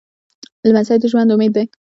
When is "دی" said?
1.55-1.65